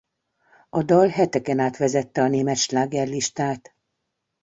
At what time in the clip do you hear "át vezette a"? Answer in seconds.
1.59-2.27